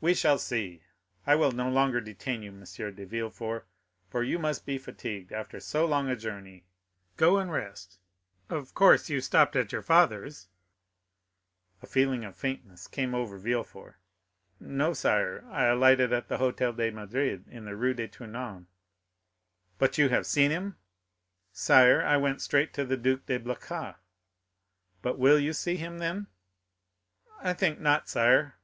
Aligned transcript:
"We 0.00 0.14
shall 0.14 0.38
see. 0.38 0.84
I 1.26 1.34
will 1.34 1.50
no 1.50 1.68
longer 1.68 2.00
detain 2.00 2.44
you, 2.44 2.50
M. 2.52 2.60
de 2.62 3.04
Villefort, 3.04 3.66
for 4.08 4.22
you 4.22 4.38
must 4.38 4.64
be 4.64 4.78
fatigued 4.78 5.32
after 5.32 5.58
so 5.58 5.84
long 5.84 6.08
a 6.08 6.14
journey; 6.14 6.64
go 7.16 7.38
and 7.38 7.50
rest. 7.50 7.98
Of 8.48 8.72
course 8.72 9.10
you 9.10 9.20
stopped 9.20 9.56
at 9.56 9.72
your 9.72 9.82
father's?" 9.82 10.46
A 11.82 11.88
feeling 11.88 12.24
of 12.24 12.36
faintness 12.36 12.86
came 12.86 13.16
over 13.16 13.36
Villefort. 13.36 13.96
0145m 14.62 14.66
"No, 14.68 14.92
sire," 14.92 15.38
he 15.40 15.44
replied, 15.46 15.58
"I 15.58 15.64
alighted 15.64 16.12
at 16.12 16.28
the 16.28 16.38
Hotel 16.38 16.72
de 16.72 16.92
Madrid, 16.92 17.44
in 17.48 17.64
the 17.64 17.74
Rue 17.74 17.94
de 17.94 18.06
Tournon." 18.06 18.68
"But 19.76 19.98
you 19.98 20.08
have 20.08 20.24
seen 20.24 20.52
him?" 20.52 20.76
"Sire, 21.50 22.00
I 22.00 22.16
went 22.16 22.40
straight 22.42 22.72
to 22.74 22.84
the 22.84 22.96
Duc 22.96 23.26
de 23.26 23.40
Blacas." 23.40 23.96
"But 25.02 25.16
you 25.16 25.20
will 25.22 25.52
see 25.52 25.74
him, 25.74 25.98
then?" 25.98 26.28
"I 27.40 27.54
think 27.54 27.80
not, 27.80 28.08
sire." 28.08 28.54